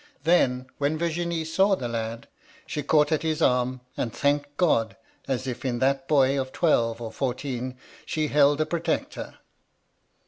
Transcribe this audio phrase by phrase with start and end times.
[0.23, 2.27] Then, when Vir ginie saw the lad,
[2.65, 6.99] she caught at his arm, and thanked God, as if in that boy of twelve
[6.99, 9.35] or fourteen she held a protector.